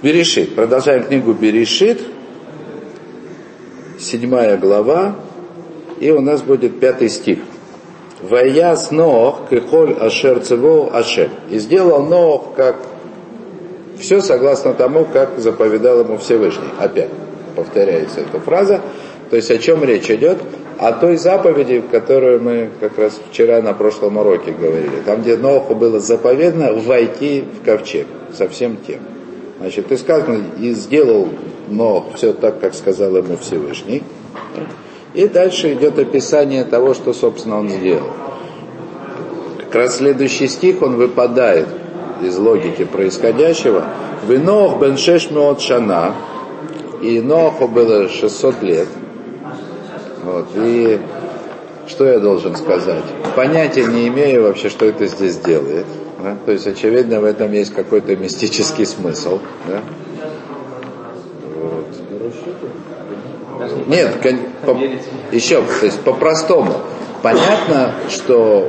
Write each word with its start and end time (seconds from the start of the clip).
Берешит. 0.00 0.54
Продолжаем 0.54 1.04
книгу 1.04 1.32
Берешит. 1.32 2.00
Седьмая 3.98 4.56
глава. 4.56 5.16
И 5.98 6.12
у 6.12 6.20
нас 6.20 6.42
будет 6.42 6.78
пятый 6.78 7.08
стих. 7.08 7.38
Ваяс 8.22 8.92
Ноах 8.92 9.48
кехоль 9.50 9.94
ашер 9.94 10.38
цево 10.40 10.96
ашем. 10.96 11.30
И 11.50 11.58
сделал 11.58 12.04
Ноах 12.04 12.54
как 12.54 12.76
все 13.98 14.20
согласно 14.20 14.72
тому, 14.74 15.04
как 15.04 15.38
заповедал 15.38 16.00
ему 16.00 16.18
Всевышний. 16.18 16.68
Опять 16.78 17.10
повторяется 17.56 18.20
эта 18.20 18.38
фраза. 18.38 18.80
То 19.30 19.36
есть 19.36 19.50
о 19.50 19.58
чем 19.58 19.82
речь 19.82 20.08
идет? 20.08 20.38
О 20.78 20.92
той 20.92 21.16
заповеди, 21.16 21.82
которую 21.90 22.40
мы 22.40 22.70
как 22.78 22.96
раз 22.98 23.20
вчера 23.32 23.60
на 23.62 23.74
прошлом 23.74 24.16
уроке 24.16 24.52
говорили. 24.52 25.02
Там, 25.04 25.22
где 25.22 25.36
Ноху 25.36 25.74
было 25.74 25.98
заповедно 25.98 26.72
войти 26.72 27.42
в 27.42 27.64
ковчег 27.64 28.06
со 28.32 28.48
всем 28.48 28.76
тем. 28.86 29.17
Значит, 29.60 29.90
и 29.90 29.96
сказано, 29.96 30.44
и 30.58 30.72
сделал 30.72 31.28
Нох 31.68 32.14
все 32.14 32.32
так, 32.32 32.60
как 32.60 32.74
сказал 32.74 33.16
ему 33.16 33.36
Всевышний. 33.36 34.02
И 35.14 35.26
дальше 35.26 35.72
идет 35.72 35.98
описание 35.98 36.64
того, 36.64 36.94
что, 36.94 37.12
собственно, 37.12 37.58
он 37.58 37.68
сделал. 37.68 38.10
Как 39.58 39.74
раз 39.74 39.96
следующий 39.96 40.48
стих, 40.48 40.80
он 40.82 40.96
выпадает 40.96 41.68
из 42.22 42.36
логики 42.38 42.84
происходящего. 42.84 43.84
Винох 44.26 44.80
бен 44.80 44.96
шеш 44.96 45.28
шана, 45.58 46.14
и 47.02 47.20
Ноху 47.20 47.68
было 47.68 48.08
600 48.08 48.62
лет. 48.62 48.88
Вот, 50.24 50.46
и 50.56 50.98
что 51.86 52.06
я 52.06 52.18
должен 52.18 52.56
сказать? 52.56 53.04
Понятия 53.36 53.84
не 53.84 54.08
имею 54.08 54.42
вообще, 54.44 54.68
что 54.68 54.86
это 54.86 55.06
здесь 55.06 55.36
делает. 55.36 55.86
Да? 56.22 56.36
То 56.44 56.52
есть, 56.52 56.66
очевидно, 56.66 57.20
в 57.20 57.24
этом 57.24 57.52
есть 57.52 57.72
какой-то 57.74 58.16
мистический 58.16 58.86
смысл. 58.86 59.38
Да? 59.66 59.82
Вот. 61.54 61.86
Нет, 63.86 64.16
по, 64.64 64.76
еще, 65.32 65.62
то 65.62 65.86
есть 65.86 66.00
по-простому. 66.00 66.72
Понятно, 67.22 67.94
что 68.08 68.68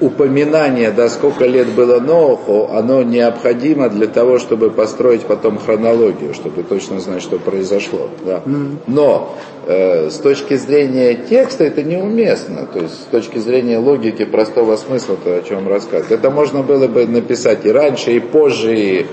упоминание, 0.00 0.90
да, 0.90 1.08
сколько 1.08 1.46
лет 1.46 1.68
было 1.68 2.00
Ноху, 2.00 2.68
оно 2.72 3.02
необходимо 3.02 3.88
для 3.88 4.06
того, 4.06 4.38
чтобы 4.38 4.70
построить 4.70 5.22
потом 5.22 5.58
хронологию, 5.58 6.34
чтобы 6.34 6.62
точно 6.62 7.00
знать, 7.00 7.22
что 7.22 7.38
произошло. 7.38 8.10
Да. 8.24 8.42
Но 8.86 9.34
э, 9.66 10.10
с 10.10 10.18
точки 10.18 10.54
зрения 10.56 11.14
текста 11.14 11.64
это 11.64 11.82
неуместно, 11.82 12.68
то 12.70 12.80
есть 12.80 12.94
с 12.94 13.04
точки 13.10 13.38
зрения 13.38 13.78
логики 13.78 14.24
простого 14.24 14.76
смысла, 14.76 15.16
то 15.22 15.34
о 15.34 15.42
чем 15.42 15.66
рассказывать. 15.68 16.12
Это 16.12 16.30
можно 16.30 16.62
было 16.62 16.88
бы 16.88 17.06
написать 17.06 17.64
и 17.64 17.70
раньше, 17.70 18.12
и 18.12 18.20
позже, 18.20 18.76
и, 18.76 19.06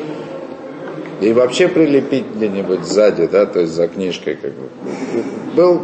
и 1.22 1.32
вообще 1.32 1.70
прилепить 1.70 2.26
где-нибудь 2.36 2.84
сзади, 2.84 3.28
да, 3.28 3.46
то 3.46 3.62
есть 3.62 3.74
за 3.74 3.88
книжкой. 3.88 4.36
Как 4.36 4.52
бы. 4.52 4.68
Был 5.56 5.82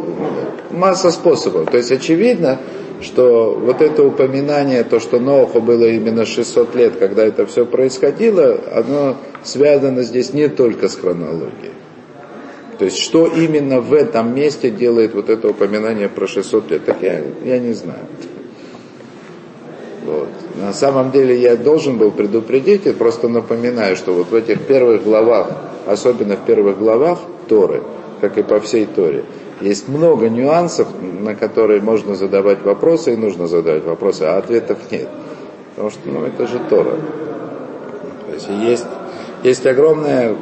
масса 0.70 1.10
способов. 1.10 1.70
То 1.70 1.78
есть 1.78 1.90
очевидно, 1.90 2.58
что 3.02 3.58
вот 3.60 3.80
это 3.80 4.04
упоминание, 4.04 4.84
то, 4.84 5.00
что 5.00 5.20
Ноху 5.20 5.60
было 5.60 5.84
именно 5.84 6.24
600 6.24 6.74
лет, 6.74 6.96
когда 6.98 7.24
это 7.24 7.46
все 7.46 7.66
происходило, 7.66 8.60
оно 8.72 9.16
связано 9.42 10.02
здесь 10.02 10.32
не 10.32 10.48
только 10.48 10.88
с 10.88 10.96
хронологией. 10.96 11.72
То 12.78 12.86
есть, 12.86 12.98
что 12.98 13.26
именно 13.26 13.80
в 13.80 13.92
этом 13.92 14.34
месте 14.34 14.70
делает 14.70 15.14
вот 15.14 15.28
это 15.28 15.48
упоминание 15.48 16.08
про 16.08 16.26
600 16.26 16.70
лет, 16.70 16.84
так 16.86 17.02
я, 17.02 17.22
я 17.44 17.58
не 17.58 17.74
знаю. 17.74 18.06
Вот. 20.04 20.28
На 20.56 20.72
самом 20.72 21.10
деле 21.10 21.38
я 21.38 21.56
должен 21.56 21.98
был 21.98 22.10
предупредить, 22.10 22.86
и 22.86 22.92
просто 22.92 23.28
напоминаю, 23.28 23.96
что 23.96 24.12
вот 24.12 24.30
в 24.30 24.34
этих 24.34 24.62
первых 24.62 25.04
главах, 25.04 25.48
особенно 25.86 26.36
в 26.36 26.46
первых 26.46 26.78
главах 26.78 27.18
Торы, 27.48 27.82
как 28.20 28.38
и 28.38 28.42
по 28.42 28.60
всей 28.60 28.86
Торе, 28.86 29.24
есть 29.60 29.88
много 29.88 30.28
нюансов, 30.28 30.88
на 31.00 31.34
которые 31.34 31.80
можно 31.80 32.14
задавать 32.14 32.62
вопросы, 32.62 33.12
и 33.12 33.16
нужно 33.16 33.46
задавать 33.46 33.84
вопросы, 33.84 34.22
а 34.22 34.38
ответов 34.38 34.78
нет. 34.90 35.08
Потому 35.70 35.90
что 35.90 36.00
ну, 36.08 36.24
это 36.24 36.46
же 36.46 36.58
Тора. 36.70 36.96
То 38.26 38.34
есть 38.34 38.48
есть, 38.48 38.86
есть 39.42 39.66
огромное, 39.66 40.36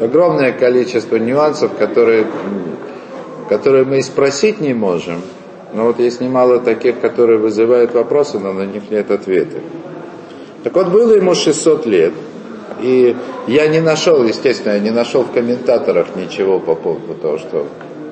огромное 0.00 0.52
количество 0.52 1.16
нюансов, 1.16 1.72
которые, 1.78 2.26
которые 3.48 3.84
мы 3.84 3.98
и 3.98 4.02
спросить 4.02 4.60
не 4.60 4.74
можем. 4.74 5.22
Но 5.72 5.84
вот 5.84 5.98
есть 5.98 6.20
немало 6.20 6.60
таких, 6.60 7.00
которые 7.00 7.38
вызывают 7.38 7.94
вопросы, 7.94 8.38
но 8.38 8.52
на 8.52 8.66
них 8.66 8.90
нет 8.90 9.10
ответа. 9.10 9.58
Так 10.64 10.74
вот, 10.74 10.88
было 10.88 11.14
ему 11.14 11.34
600 11.34 11.86
лет– 11.86 12.12
и 12.80 13.16
я 13.46 13.68
не 13.68 13.80
нашел, 13.80 14.24
естественно, 14.24 14.74
я 14.74 14.80
не 14.80 14.90
нашел 14.90 15.22
в 15.22 15.32
комментаторах 15.32 16.16
ничего 16.16 16.58
по 16.60 16.74
поводу 16.74 17.14
того, 17.14 17.38
что, 17.38 17.66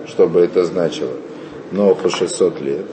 что 0.06 0.26
бы 0.26 0.40
это 0.40 0.64
значило. 0.64 1.12
Но 1.72 1.94
по 1.94 2.08
600 2.08 2.60
лет. 2.60 2.86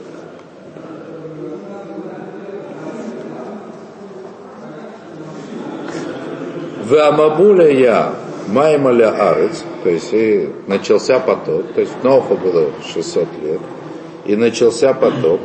В 6.84 6.94
Амабуля 6.94 7.70
я 7.70 8.14
Маймаля 8.48 9.10
Арец, 9.30 9.64
то 9.82 9.88
есть 9.88 10.12
и 10.12 10.50
начался 10.66 11.18
потоп, 11.18 11.72
то 11.74 11.80
есть 11.80 11.94
Ноху 12.02 12.36
было 12.36 12.66
600 12.92 13.26
лет, 13.42 13.60
и 14.26 14.36
начался 14.36 14.92
потоп. 14.92 15.40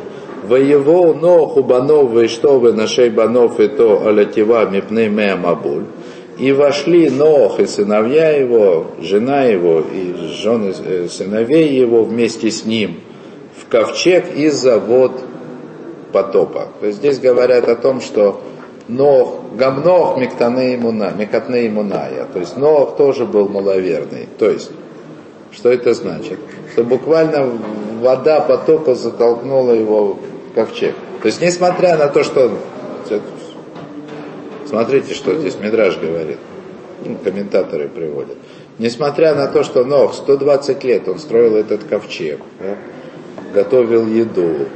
Воевол 0.46 1.14
Ноху 1.14 1.62
Банов 1.62 2.12
Вейштовы 2.12 2.72
Нашей 2.72 3.08
Банов 3.08 3.58
и 3.58 3.68
то 3.68 4.06
Алятива 4.06 4.68
Мипней 4.68 5.08
Меамабуль. 5.08 5.84
И 6.40 6.52
вошли 6.52 7.10
Нох 7.10 7.60
и 7.60 7.66
сыновья 7.66 8.30
его, 8.30 8.86
жена 8.98 9.44
его 9.44 9.80
и 9.80 10.14
жены 10.32 10.72
э, 10.82 11.06
сыновей 11.10 11.68
его 11.68 12.02
вместе 12.02 12.50
с 12.50 12.64
ним 12.64 13.00
в 13.58 13.68
ковчег 13.68 14.24
из-за 14.34 14.78
вод 14.78 15.12
потопа. 16.12 16.68
То 16.80 16.86
есть 16.86 16.98
здесь 17.00 17.18
говорят 17.18 17.68
о 17.68 17.76
том, 17.76 18.00
что 18.00 18.40
Нох, 18.88 19.40
Гамнох 19.54 20.16
Мектане 20.16 20.76
Имуна, 20.76 21.12
Мекатне 21.14 21.66
Имуная. 21.66 22.24
То 22.32 22.38
есть 22.38 22.56
Нох 22.56 22.96
тоже 22.96 23.26
был 23.26 23.46
маловерный. 23.50 24.26
То 24.38 24.48
есть, 24.48 24.70
что 25.52 25.68
это 25.68 25.92
значит? 25.92 26.38
Что 26.72 26.84
буквально 26.84 27.50
вода 28.00 28.40
потопа 28.40 28.94
затолкнула 28.94 29.72
его 29.72 30.16
в 30.50 30.54
ковчег. 30.54 30.94
То 31.20 31.26
есть, 31.26 31.42
несмотря 31.42 31.98
на 31.98 32.08
то, 32.08 32.24
что 32.24 32.50
Смотрите, 34.70 35.14
что 35.14 35.34
здесь 35.34 35.56
Мидраж 35.60 35.98
говорит. 35.98 36.38
Ну, 37.04 37.16
комментаторы 37.24 37.88
приводят. 37.88 38.36
Несмотря 38.78 39.34
на 39.34 39.48
то, 39.48 39.64
что 39.64 39.84
Нох 39.84 40.14
120 40.14 40.84
лет 40.84 41.08
он 41.08 41.18
строил 41.18 41.56
этот 41.56 41.82
ковчег, 41.84 42.38
да, 42.60 42.76
готовил 43.52 44.06
еду, 44.06 44.68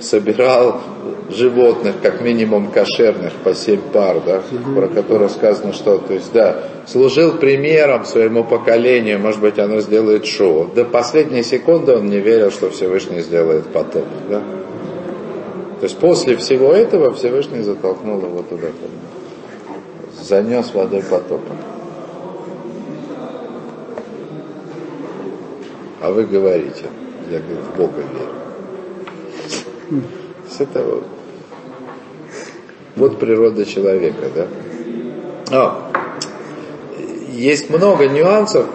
собирал 0.00 0.80
животных, 1.28 1.96
как 2.00 2.22
минимум 2.22 2.68
кошерных, 2.68 3.34
по 3.44 3.54
семь 3.54 3.82
пар, 3.92 4.22
да, 4.24 4.42
про 4.74 4.88
которые 4.88 5.28
сказано, 5.28 5.74
что, 5.74 5.98
то 5.98 6.14
есть, 6.14 6.32
да, 6.32 6.64
служил 6.86 7.32
примером 7.32 8.06
своему 8.06 8.44
поколению, 8.44 9.18
может 9.18 9.40
быть, 9.40 9.58
оно 9.58 9.80
сделает 9.80 10.24
шоу. 10.24 10.70
До 10.74 10.86
последней 10.86 11.42
секунды 11.42 11.94
он 11.94 12.08
не 12.08 12.20
верил, 12.20 12.50
что 12.50 12.70
Всевышний 12.70 13.20
сделает 13.20 13.66
потом, 13.66 14.04
да. 14.30 14.40
То 15.80 15.84
есть 15.84 15.98
после 15.98 16.36
всего 16.36 16.72
этого 16.72 17.12
Всевышний 17.12 17.60
затолкнул 17.60 18.18
его 18.18 18.42
туда 18.42 18.68
занес 20.22 20.72
водой 20.74 21.02
потоком. 21.02 21.56
А 26.00 26.10
вы 26.10 26.24
говорите, 26.24 26.86
я 27.30 27.38
говорю, 27.38 27.62
в 27.62 27.76
Бога 27.76 28.02
верю. 29.90 30.02
С 30.50 30.60
этого 30.60 31.02
вот 32.96 33.18
природа 33.18 33.64
человека, 33.64 34.26
да? 34.34 34.46
А, 35.50 35.90
есть 37.30 37.70
много 37.70 38.08
нюансов, 38.08 38.66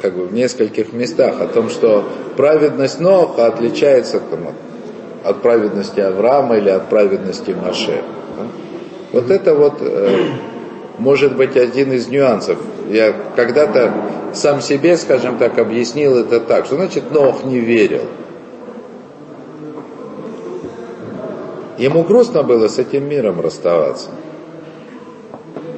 как 0.00 0.14
бы 0.16 0.26
в 0.26 0.32
нескольких 0.32 0.92
местах, 0.92 1.40
о 1.40 1.46
том, 1.46 1.68
что 1.68 2.08
праведность 2.36 3.00
Ноха 3.00 3.46
отличается 3.46 4.20
там, 4.20 4.54
от 5.24 5.42
праведности 5.42 6.00
Авраама 6.00 6.56
или 6.56 6.70
от 6.70 6.88
праведности 6.88 7.50
Маше. 7.50 8.02
Вот 9.12 9.30
это 9.30 9.54
вот 9.54 9.74
э, 9.80 10.26
может 10.98 11.36
быть 11.36 11.56
один 11.56 11.92
из 11.92 12.08
нюансов. 12.08 12.58
Я 12.90 13.14
когда-то 13.36 13.92
сам 14.34 14.60
себе, 14.60 14.96
скажем 14.96 15.38
так, 15.38 15.58
объяснил 15.58 16.18
это 16.18 16.40
так, 16.40 16.66
что 16.66 16.76
значит 16.76 17.10
Нох 17.10 17.44
не 17.44 17.60
верил. 17.60 18.02
Ему 21.78 22.02
грустно 22.02 22.42
было 22.42 22.68
с 22.68 22.78
этим 22.78 23.08
миром 23.08 23.40
расставаться. 23.40 24.10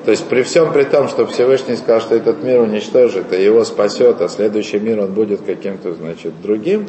То 0.05 0.13
есть 0.13 0.25
при 0.27 0.43
всем 0.43 0.73
при 0.73 0.85
том, 0.85 1.09
что 1.09 1.27
Всевышний 1.27 1.77
сказал, 1.77 2.01
что 2.01 2.15
этот 2.15 2.43
мир 2.43 2.61
уничтожит, 2.61 3.33
и 3.35 3.43
его 3.43 3.65
спасет, 3.65 4.23
а 4.23 4.29
следующий 4.29 4.79
мир 4.79 5.01
он 5.01 5.13
будет 5.13 5.43
каким-то, 5.43 5.93
значит, 5.93 6.41
другим, 6.43 6.87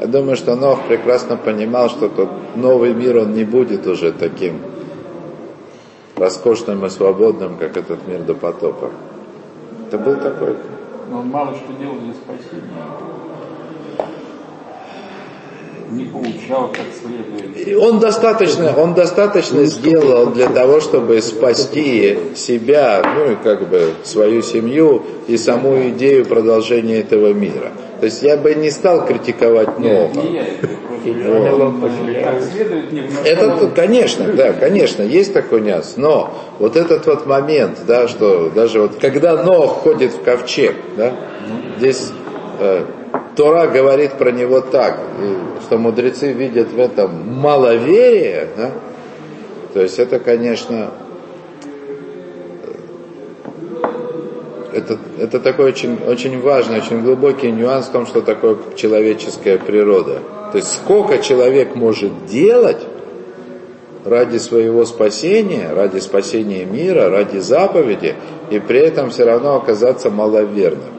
я 0.00 0.06
думаю, 0.06 0.36
что 0.36 0.56
Нох 0.56 0.86
прекрасно 0.88 1.36
понимал, 1.36 1.90
что 1.90 2.08
тот 2.08 2.30
новый 2.56 2.94
мир, 2.94 3.18
он 3.18 3.34
не 3.34 3.44
будет 3.44 3.86
уже 3.86 4.12
таким 4.12 4.60
роскошным 6.18 6.84
и 6.84 6.90
свободным, 6.90 7.56
как 7.56 7.76
этот 7.76 8.06
мир 8.06 8.22
до 8.22 8.34
потопа. 8.34 8.90
Это 9.86 9.98
был 9.98 10.16
такой. 10.16 10.56
Но 11.10 11.20
он 11.20 11.28
мало 11.28 11.54
что 11.54 11.72
делал 11.72 11.96
для 12.00 12.12
спасения. 12.14 12.84
Не 15.90 16.04
получал 16.04 16.68
как 16.68 16.84
следует. 17.00 17.82
Он 17.82 17.98
достаточно, 17.98 18.74
он 18.76 18.94
достаточно 18.94 19.64
сделал 19.64 20.26
для 20.26 20.48
того, 20.48 20.80
чтобы 20.80 21.20
спасти 21.22 22.18
себя, 22.36 23.02
ну 23.16 23.32
и 23.32 23.36
как 23.36 23.68
бы 23.68 23.94
свою 24.04 24.42
семью 24.42 25.02
и 25.26 25.36
саму 25.36 25.88
идею 25.88 26.26
продолжения 26.26 27.00
этого 27.00 27.32
мира. 27.32 27.72
То 28.00 28.06
есть 28.06 28.22
я 28.22 28.36
бы 28.36 28.54
не 28.54 28.70
стал 28.70 29.06
критиковать 29.06 29.78
Ноха. 29.78 30.20
Это, 33.24 33.70
конечно, 33.74 34.32
да, 34.32 34.52
конечно, 34.52 35.02
есть 35.02 35.32
такой 35.32 35.62
нюанс. 35.62 35.94
Но 35.96 36.32
вот 36.58 36.76
этот 36.76 37.06
вот 37.06 37.26
момент, 37.26 37.78
да, 37.86 38.08
что 38.08 38.50
даже 38.50 38.80
вот 38.80 38.96
когда 39.00 39.42
Нох 39.42 39.78
ходит 39.78 40.12
в 40.12 40.22
ковчег, 40.22 40.76
да, 40.96 41.14
здесь 41.78 42.10
э, 42.60 42.84
Тора 43.36 43.66
говорит 43.68 44.12
про 44.14 44.32
него 44.32 44.60
так, 44.60 44.98
что 45.62 45.78
мудрецы 45.78 46.32
видят 46.32 46.72
в 46.72 46.78
этом 46.78 47.34
маловерие, 47.40 48.48
да, 48.56 48.72
то 49.72 49.82
есть 49.82 49.98
это, 49.98 50.18
конечно, 50.18 50.90
это, 54.72 54.98
это 55.18 55.40
такой 55.40 55.66
очень, 55.66 55.98
очень 56.06 56.40
важный, 56.40 56.78
очень 56.78 57.02
глубокий 57.02 57.50
нюанс 57.50 57.86
в 57.86 57.92
том, 57.92 58.06
что 58.06 58.22
такое 58.22 58.56
человеческая 58.76 59.58
природа. 59.58 60.20
То 60.52 60.58
есть 60.58 60.74
сколько 60.74 61.18
человек 61.18 61.74
может 61.74 62.26
делать 62.26 62.80
ради 64.04 64.38
своего 64.38 64.84
спасения, 64.84 65.70
ради 65.72 65.98
спасения 65.98 66.64
мира, 66.64 67.10
ради 67.10 67.38
заповеди, 67.38 68.14
и 68.50 68.58
при 68.58 68.80
этом 68.80 69.10
все 69.10 69.24
равно 69.24 69.56
оказаться 69.56 70.10
маловерным. 70.10 70.97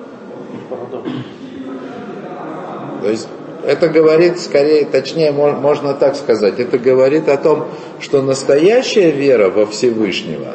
То 3.02 3.10
есть 3.10 3.28
это 3.66 3.90
говорит 3.90 4.40
скорее, 4.40 4.86
точнее 4.86 5.32
можно 5.32 5.94
так 5.94 6.16
сказать, 6.16 6.60
это 6.60 6.78
говорит 6.78 7.28
о 7.28 7.38
том, 7.38 7.68
что 8.00 8.22
настоящая 8.22 9.12
вера 9.12 9.50
во 9.50 9.66
Всевышнего, 9.66 10.54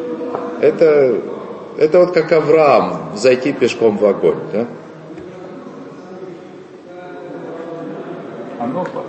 это 0.61 1.20
это 1.76 1.99
вот 1.99 2.12
как 2.12 2.31
Авраам, 2.32 3.12
зайти 3.17 3.52
пешком 3.52 3.99
в 3.99 4.06
огонь. 4.06 4.38
Да? 4.52 4.67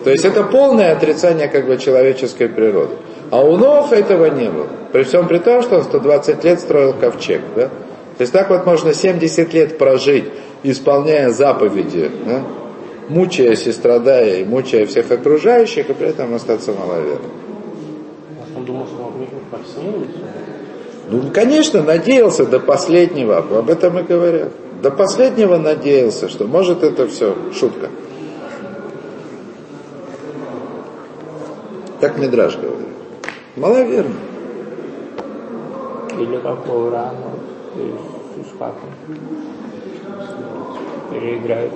То 0.03 0.09
есть 0.09 0.25
это 0.25 0.43
полное 0.43 0.91
отрицание 0.91 1.47
как 1.47 1.67
бы 1.67 1.77
человеческой 1.77 2.49
природы. 2.49 2.95
А 3.31 3.43
у 3.43 3.57
Ноха 3.57 3.95
этого 3.95 4.25
не 4.25 4.49
было. 4.49 4.67
При 4.91 5.03
всем 5.03 5.27
при 5.27 5.39
том, 5.39 5.61
что 5.61 5.77
он 5.77 5.83
120 5.83 6.43
лет 6.43 6.59
строил 6.59 6.93
ковчег. 6.93 7.41
Да? 7.55 7.67
То 8.17 8.21
есть 8.21 8.33
так 8.33 8.49
вот 8.49 8.65
можно 8.65 8.93
70 8.93 9.53
лет 9.53 9.77
прожить, 9.77 10.25
исполняя 10.63 11.29
заповеди, 11.29 12.11
да? 12.25 12.41
Мучаясь 13.09 13.67
и 13.67 13.71
страдая, 13.71 14.41
и 14.41 14.45
мучая 14.45 14.85
всех 14.85 15.11
окружающих, 15.11 15.89
и 15.89 15.93
при 15.93 16.07
этом 16.07 16.33
остаться 16.33 16.71
маловерным. 16.73 17.31
Он 18.55 18.65
думал, 18.65 18.85
что 18.87 19.03
он 19.03 19.15
ну, 21.09 21.21
конечно, 21.31 21.83
надеялся 21.83 22.45
до 22.45 22.59
последнего, 22.59 23.37
об 23.37 23.69
этом 23.69 23.99
и 23.99 24.03
говорят. 24.03 24.51
До 24.81 24.89
последнего 24.89 25.57
надеялся, 25.57 26.29
что 26.29 26.45
может 26.47 26.83
это 26.83 27.07
все 27.07 27.35
шутка. 27.53 27.89
Так 31.99 32.17
Мидраш 32.17 32.57
говорит. 32.57 32.87
Маловерно. 33.55 34.15
Или 36.19 36.37
как 36.37 36.67
Авраам 36.67 37.15
с 37.75 38.45
Исхаком 38.45 38.89
переиграют. 41.11 41.73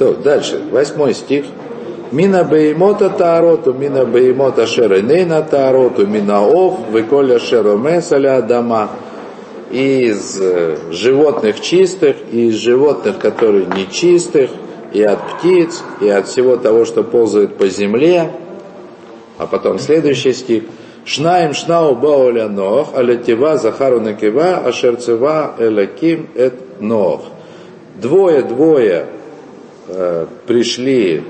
То, 0.00 0.14
дальше, 0.14 0.62
восьмой 0.70 1.12
стих. 1.12 1.44
Мина 2.10 2.42
беймота 2.42 3.10
таароту, 3.10 3.74
мина 3.74 4.06
беймота 4.06 4.66
шеренейна 4.66 5.42
таароту, 5.42 6.06
мина 6.06 6.40
ов, 6.40 6.88
выколя 6.90 7.38
шеромесаля 7.38 8.40
дома. 8.40 8.88
Из 9.70 10.40
э, 10.40 10.78
животных 10.90 11.60
чистых, 11.60 12.16
и 12.32 12.48
из 12.48 12.54
животных, 12.54 13.18
которые 13.18 13.66
нечистых, 13.66 14.50
и 14.94 15.02
от 15.02 15.20
птиц, 15.32 15.82
и 16.00 16.08
от 16.08 16.26
всего 16.28 16.56
того, 16.56 16.86
что 16.86 17.04
ползает 17.04 17.56
по 17.56 17.68
земле. 17.68 18.30
А 19.36 19.46
потом 19.46 19.78
следующий 19.78 20.32
стих. 20.32 20.64
Шнаем 21.04 21.54
шнау 21.54 21.94
бауля 21.94 22.48
нох, 22.48 22.94
алятива 22.94 23.56
захару 23.56 24.00
накива, 24.00 24.58
ашерцева 24.58 25.54
элаким 25.58 26.28
эт 26.34 26.80
нох. 26.80 27.22
Двое-двое 27.96 29.06
э, 29.88 30.26
пришли 30.46 31.22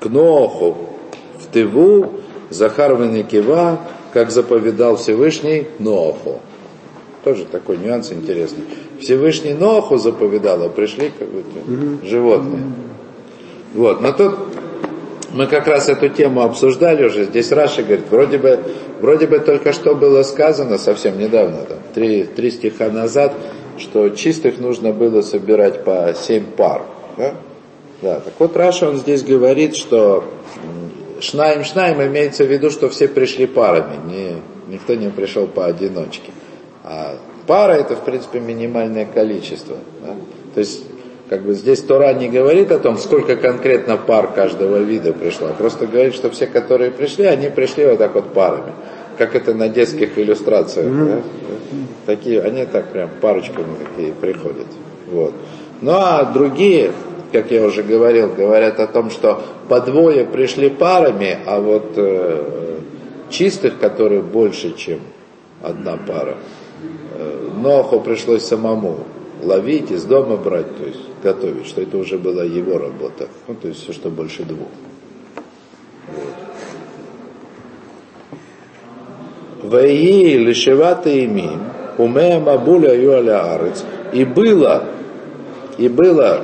к 0.00 0.06
Ноху 0.06 0.76
в 1.38 1.46
Тыву, 1.52 2.20
Захар 2.50 2.94
Венекива, 2.96 3.78
как 4.12 4.30
заповедал 4.30 4.96
Всевышний 4.96 5.66
Ноху. 5.78 6.40
Тоже 7.24 7.46
такой 7.46 7.78
нюанс 7.78 8.12
интересный. 8.12 8.64
Всевышний 9.00 9.54
Ноху 9.54 9.96
заповедал, 9.96 10.62
а 10.62 10.68
пришли 10.68 11.10
как 11.18 11.28
бы 11.28 11.42
животные. 12.04 12.64
Вот, 13.74 14.00
но 14.00 14.12
тут 14.12 14.34
мы 15.34 15.48
как 15.48 15.66
раз 15.66 15.88
эту 15.88 16.08
тему 16.08 16.42
обсуждали 16.42 17.04
уже. 17.04 17.24
Здесь 17.24 17.50
Раша 17.50 17.82
говорит, 17.82 18.06
вроде 18.08 18.38
бы, 18.38 18.60
вроде 19.00 19.26
бы 19.26 19.40
только 19.40 19.72
что 19.72 19.94
было 19.94 20.22
сказано 20.22 20.78
совсем 20.78 21.18
недавно, 21.18 21.64
там, 21.64 21.78
три, 21.92 22.22
три 22.24 22.52
стиха 22.52 22.88
назад, 22.88 23.34
что 23.76 24.10
чистых 24.10 24.58
нужно 24.58 24.92
было 24.92 25.22
собирать 25.22 25.82
по 25.82 26.14
семь 26.16 26.44
пар. 26.44 26.82
Да? 27.16 27.34
Да, 28.00 28.20
так 28.20 28.34
вот 28.38 28.56
Раша, 28.56 28.88
он 28.88 28.98
здесь 28.98 29.24
говорит, 29.24 29.74
что 29.74 30.24
Шнаим 31.20 32.02
имеется 32.02 32.44
в 32.44 32.50
виду, 32.50 32.70
что 32.70 32.88
все 32.88 33.08
пришли 33.08 33.46
парами, 33.46 33.96
не, 34.06 34.72
никто 34.72 34.94
не 34.94 35.10
пришел 35.10 35.48
поодиночке. 35.48 36.30
А 36.84 37.16
пара 37.48 37.72
это, 37.72 37.96
в 37.96 38.04
принципе, 38.04 38.38
минимальное 38.38 39.06
количество. 39.06 39.76
Да? 40.00 40.14
То 40.54 40.60
есть, 40.60 40.84
как 41.28 41.42
бы 41.42 41.54
здесь 41.54 41.80
Тора 41.80 42.12
не 42.12 42.28
говорит 42.28 42.70
о 42.70 42.78
том, 42.78 42.98
сколько 42.98 43.36
конкретно 43.36 43.96
пар 43.96 44.30
каждого 44.32 44.76
вида 44.78 45.12
пришло, 45.12 45.48
а 45.48 45.52
просто 45.52 45.86
говорит, 45.86 46.14
что 46.14 46.30
все, 46.30 46.46
которые 46.46 46.90
пришли, 46.90 47.24
они 47.24 47.48
пришли 47.48 47.86
вот 47.86 47.98
так 47.98 48.14
вот 48.14 48.32
парами. 48.34 48.72
Как 49.16 49.34
это 49.34 49.54
на 49.54 49.68
детских 49.68 50.18
иллюстрациях. 50.18 50.86
Mm-hmm. 50.86 51.08
Да? 51.08 51.22
Такие, 52.06 52.42
они 52.42 52.66
так 52.66 52.88
прям 52.88 53.10
парочками 53.20 53.76
такие 53.78 54.12
приходят. 54.12 54.66
Вот. 55.10 55.32
Ну 55.80 55.92
а 55.92 56.24
другие, 56.24 56.92
как 57.32 57.50
я 57.50 57.64
уже 57.64 57.82
говорил, 57.82 58.28
говорят 58.28 58.80
о 58.80 58.86
том, 58.86 59.10
что 59.10 59.40
по 59.68 59.80
двое 59.80 60.24
пришли 60.24 60.68
парами, 60.68 61.38
а 61.46 61.60
вот 61.60 61.92
э, 61.96 62.78
чистых, 63.30 63.78
которые 63.78 64.20
больше, 64.20 64.76
чем 64.76 64.98
одна 65.62 65.96
пара, 65.96 66.36
э, 67.16 67.48
Ноху 67.62 68.00
пришлось 68.00 68.44
самому 68.44 68.98
ловить, 69.42 69.90
из 69.90 70.04
дома 70.04 70.36
брать, 70.36 70.76
то 70.76 70.84
есть 70.84 71.00
готовить, 71.24 71.66
что 71.66 71.80
это 71.80 71.96
уже 71.96 72.18
была 72.18 72.44
его 72.44 72.78
работа. 72.78 73.28
Ну, 73.48 73.54
то 73.54 73.68
есть 73.68 73.82
все, 73.82 73.92
что 73.92 74.10
больше 74.10 74.44
двух. 74.44 74.68
Ваи 79.62 80.36
лишевата 80.36 81.10
имим, 81.24 81.60
умея 81.96 82.38
мабуля 82.38 82.94
юаля 82.94 83.54
арец. 83.54 83.82
И 84.12 84.24
было, 84.24 84.84
и 85.78 85.88
было 85.88 86.42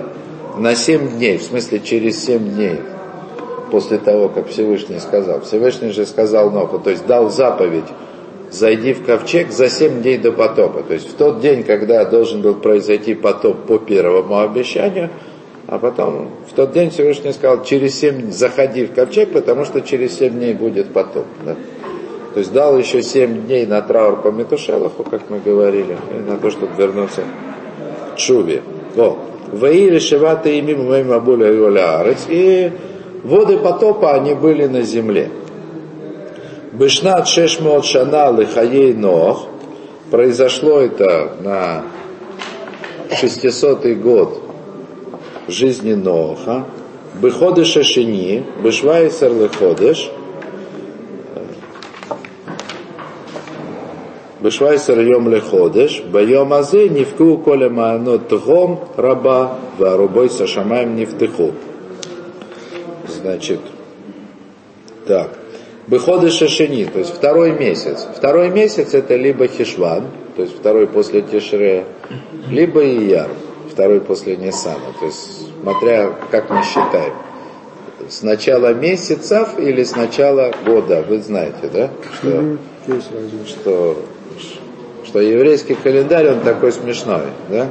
на 0.56 0.74
семь 0.74 1.10
дней, 1.10 1.36
в 1.36 1.42
смысле 1.42 1.80
через 1.80 2.24
семь 2.24 2.54
дней 2.54 2.80
после 3.70 3.98
того, 3.98 4.28
как 4.30 4.48
Всевышний 4.48 4.98
сказал. 4.98 5.42
Всевышний 5.42 5.90
же 5.90 6.06
сказал 6.06 6.50
Ноху, 6.50 6.78
то 6.78 6.90
есть 6.90 7.06
дал 7.06 7.30
заповедь, 7.30 7.84
зайди 8.50 8.92
в 8.92 9.04
ковчег 9.04 9.50
за 9.50 9.68
семь 9.68 10.02
дней 10.02 10.18
до 10.18 10.32
потопа. 10.32 10.82
То 10.82 10.94
есть 10.94 11.10
в 11.10 11.14
тот 11.14 11.40
день, 11.40 11.62
когда 11.62 12.04
должен 12.04 12.42
был 12.42 12.54
произойти 12.54 13.14
потоп 13.14 13.66
по 13.66 13.78
первому 13.78 14.40
обещанию, 14.40 15.10
а 15.66 15.78
потом 15.78 16.30
в 16.50 16.52
тот 16.54 16.72
день 16.72 16.90
Всевышний 16.90 17.32
сказал, 17.32 17.64
через 17.64 17.98
семь 17.98 18.30
заходи 18.30 18.86
в 18.86 18.92
ковчег, 18.92 19.32
потому 19.32 19.64
что 19.64 19.80
через 19.80 20.18
семь 20.18 20.34
дней 20.34 20.54
будет 20.54 20.92
потоп. 20.92 21.26
Да? 21.44 21.54
То 22.34 22.40
есть 22.40 22.52
дал 22.52 22.78
еще 22.78 23.02
семь 23.02 23.46
дней 23.46 23.66
на 23.66 23.82
траур 23.82 24.20
по 24.22 24.28
Метушелаху, 24.28 25.04
как 25.04 25.30
мы 25.30 25.40
говорили, 25.40 25.96
и 26.16 26.30
на 26.30 26.36
то, 26.36 26.50
чтобы 26.50 26.72
вернуться 26.76 27.22
к 28.14 28.18
Шуве. 28.18 28.62
Вот. 28.94 29.18
Ваили 29.52 29.98
Шивата 29.98 30.48
и 30.48 30.60
Мим 30.60 31.12
Абуля 31.12 32.00
Арец. 32.00 32.26
И 32.28 32.70
воды 33.24 33.58
потопа, 33.58 34.12
они 34.12 34.34
были 34.34 34.66
на 34.66 34.82
земле. 34.82 35.28
Бышнат 36.80 37.28
Шешмот 37.28 37.84
Шана 37.84 38.32
Лихаей 38.32 38.94
Нох. 38.94 39.48
Произошло 40.10 40.80
это 40.80 41.36
на 41.40 41.84
600 43.20 43.98
год 43.98 44.40
жизни 45.46 45.92
Ноха, 45.92 46.64
Быходыш 47.20 47.68
Шашини, 47.68 48.46
Бышвайсер 48.62 49.30
Лыходыш, 49.30 50.10
Бышвайсер 54.40 55.00
Йом 55.00 55.28
Леходыш, 55.28 56.00
Байом 56.10 56.54
Азе, 56.54 56.88
Нивку 56.88 57.36
Коля 57.36 57.68
Маанот 57.68 58.28
Тгом 58.28 58.80
Раба, 58.96 59.58
Варубой 59.76 60.30
Сашамаем 60.30 60.96
Нифтыху. 60.96 61.52
Значит, 63.06 63.60
так. 65.06 65.39
Быходы 65.90 66.30
Шашини, 66.30 66.84
то 66.84 67.00
есть 67.00 67.12
второй 67.12 67.50
месяц. 67.50 68.06
Второй 68.16 68.48
месяц 68.50 68.94
это 68.94 69.16
либо 69.16 69.48
Хишван, 69.48 70.04
то 70.36 70.42
есть 70.42 70.56
второй 70.56 70.86
после 70.86 71.20
Тишре, 71.20 71.84
либо 72.48 72.84
Ияр, 72.84 73.28
второй 73.68 74.00
после 74.00 74.36
Нисана. 74.36 74.94
То 75.00 75.06
есть 75.06 75.48
смотря 75.60 76.12
как 76.30 76.48
мы 76.48 76.62
считаем. 76.62 77.12
С 78.08 78.22
начала 78.22 78.72
месяцев 78.72 79.58
или 79.58 79.82
с 79.82 79.96
начала 79.96 80.52
года, 80.64 81.04
вы 81.08 81.20
знаете, 81.22 81.68
да? 81.72 81.90
Что, 82.14 82.56
что, 83.48 84.04
что 85.04 85.20
еврейский 85.20 85.74
календарь, 85.74 86.28
он 86.28 86.40
такой 86.42 86.70
смешной, 86.70 87.24
да? 87.48 87.66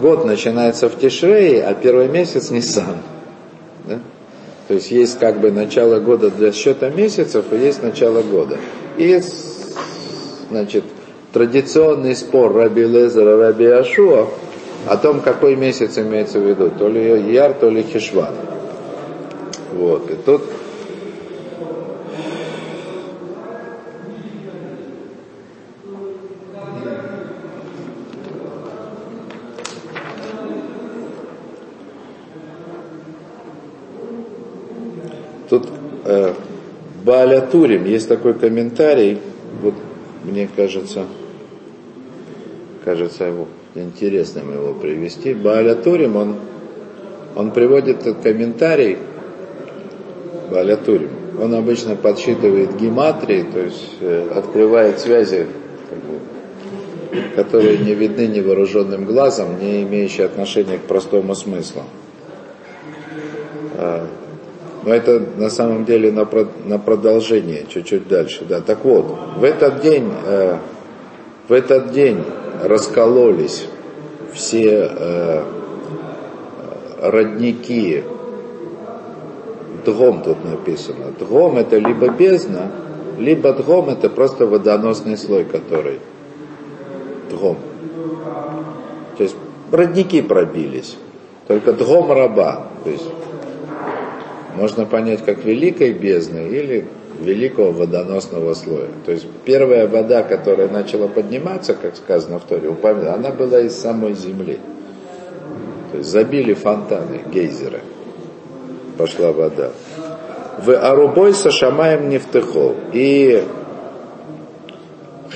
Год 0.00 0.24
начинается 0.24 0.88
в 0.88 0.98
Тишрее, 0.98 1.64
а 1.64 1.74
первый 1.74 2.08
месяц 2.08 2.50
Нисан. 2.50 2.96
Да? 3.84 4.00
То 4.68 4.74
есть 4.74 4.90
есть 4.90 5.18
как 5.18 5.40
бы 5.40 5.50
начало 5.50 6.00
года 6.00 6.30
для 6.30 6.52
счета 6.52 6.90
месяцев, 6.90 7.44
и 7.52 7.56
есть 7.56 7.82
начало 7.82 8.22
года. 8.22 8.58
И, 8.96 9.20
значит, 10.50 10.84
традиционный 11.32 12.16
спор 12.16 12.52
Раби 12.52 12.84
Лезера, 12.84 13.36
Раби 13.36 13.66
Ашуа 13.66 14.28
о 14.86 14.96
том, 14.96 15.20
какой 15.20 15.56
месяц 15.56 15.98
имеется 15.98 16.38
в 16.38 16.48
виду, 16.48 16.70
то 16.70 16.88
ли 16.88 17.32
Яр, 17.32 17.54
то 17.54 17.68
ли 17.68 17.82
Хишван. 17.82 18.34
Вот, 19.72 20.10
и 20.10 20.14
тут 20.14 20.42
Тут 35.48 35.68
э, 36.04 36.34
Баалятурим, 37.04 37.84
есть 37.84 38.08
такой 38.08 38.34
комментарий, 38.34 39.18
вот 39.62 39.74
мне 40.24 40.48
кажется, 40.54 41.04
кажется 42.84 43.24
его 43.24 43.46
интересным 43.76 44.52
его 44.52 44.74
привести. 44.74 45.34
Баалятурим, 45.34 46.16
он, 46.16 46.36
он 47.36 47.52
приводит 47.52 48.00
этот 48.00 48.22
комментарий, 48.22 48.98
Баалятурим, 50.50 51.10
он 51.40 51.54
обычно 51.54 51.94
подсчитывает 51.94 52.76
гематрии, 52.76 53.42
то 53.42 53.60
есть 53.60 53.94
э, 54.00 54.28
открывает 54.34 54.98
связи, 54.98 55.46
которые 57.36 57.78
не 57.78 57.94
видны 57.94 58.26
невооруженным 58.26 59.04
глазом, 59.04 59.60
не 59.60 59.82
имеющие 59.82 60.26
отношения 60.26 60.78
к 60.78 60.82
простому 60.82 61.36
смыслу. 61.36 61.82
Но 64.86 64.94
это 64.94 65.20
на 65.36 65.50
самом 65.50 65.84
деле 65.84 66.12
на, 66.12 66.28
на 66.64 66.78
продолжение, 66.78 67.66
чуть-чуть 67.68 68.06
дальше. 68.06 68.44
Да. 68.48 68.60
Так 68.60 68.84
вот, 68.84 69.04
в 69.36 69.42
этот 69.42 69.80
день, 69.80 70.08
э, 70.24 70.58
в 71.48 71.52
этот 71.52 71.90
день 71.90 72.22
раскололись 72.62 73.66
все 74.32 74.88
э, 74.88 75.42
родники. 77.02 78.04
Дгом 79.84 80.22
тут 80.22 80.44
написано. 80.44 81.06
Дгом 81.18 81.58
это 81.58 81.78
либо 81.78 82.08
бездна, 82.10 82.70
либо 83.18 83.52
дгом 83.54 83.88
это 83.88 84.08
просто 84.08 84.46
водоносный 84.46 85.16
слой, 85.16 85.44
который 85.44 85.98
дгом. 87.28 87.56
То 89.16 89.22
есть 89.24 89.34
родники 89.72 90.22
пробились. 90.22 90.96
Только 91.48 91.72
дгом 91.72 92.12
раба. 92.12 92.66
То 92.84 92.90
есть 92.90 93.06
можно 94.56 94.86
понять 94.86 95.24
как 95.24 95.44
великой 95.44 95.92
бездны 95.92 96.48
или 96.48 96.86
великого 97.20 97.72
водоносного 97.72 98.54
слоя. 98.54 98.88
То 99.04 99.12
есть 99.12 99.26
первая 99.44 99.86
вода, 99.86 100.22
которая 100.22 100.68
начала 100.68 101.08
подниматься, 101.08 101.74
как 101.74 101.96
сказано 101.96 102.38
в 102.38 102.44
Торе, 102.44 102.68
упомянута, 102.68 103.14
она 103.14 103.30
была 103.30 103.60
из 103.60 103.76
самой 103.76 104.14
земли. 104.14 104.58
То 105.92 105.98
есть 105.98 106.10
забили 106.10 106.54
фонтаны, 106.54 107.20
гейзеры. 107.32 107.80
Пошла 108.98 109.32
вода. 109.32 109.72
В 110.58 110.70
Арубой 110.74 111.34
со 111.34 111.50
Шамаем 111.50 112.08
не 112.08 112.18
втыхол. 112.18 112.74
И 112.92 113.44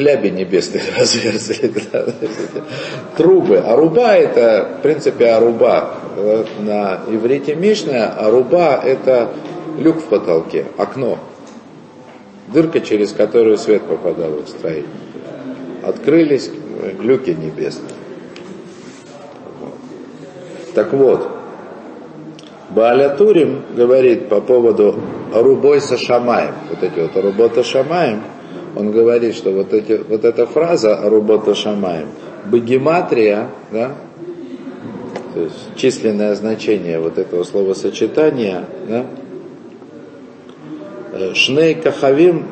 хляби 0.01 0.29
небесные 0.31 0.83
разверзли. 0.99 1.73
Трубы. 3.19 3.59
Аруба 3.59 4.15
это, 4.15 4.77
в 4.79 4.83
принципе, 4.83 5.27
аруба. 5.27 5.91
На 6.61 7.01
иврите 7.09 7.55
Мишная 7.55 8.09
аруба 8.09 8.81
это 8.83 9.29
люк 9.79 9.99
в 9.99 10.05
потолке, 10.05 10.67
окно. 10.79 11.19
Дырка, 12.49 12.81
через 12.81 13.13
которую 13.13 13.59
свет 13.59 13.83
попадал 13.83 14.31
в 14.31 14.49
строение. 14.49 14.89
Открылись 15.83 16.51
люки 17.01 17.31
небесные. 17.31 17.93
Так 20.75 20.93
вот, 20.95 21.29
Баалятурим 22.71 23.63
говорит 23.77 24.29
по 24.29 24.41
поводу 24.41 24.99
Арубой 25.35 25.81
со 25.81 25.99
Шамаем, 25.99 26.55
вот 26.71 26.83
эти 26.83 27.01
вот 27.01 27.17
Арубота 27.17 27.63
Шамаем, 27.63 28.23
он 28.77 28.93
говорит, 28.93 29.35
что 29.35 29.51
вот, 29.51 29.73
эти, 29.73 30.01
вот 30.09 30.25
эта 30.25 30.47
фраза 30.47 30.99
«работа 31.03 31.55
шамаем», 31.55 32.09
богематрия, 32.45 33.49
да, 33.73 33.93
то 35.35 35.41
есть 35.43 35.77
численное 35.77 36.35
значение 36.35 37.01
вот 37.01 37.19
этого 37.19 37.45
словосочетания, 37.45 38.65
да, 38.89 39.07
э, 41.13 41.35
Шней 41.35 41.75
Кахавим, 41.75 42.47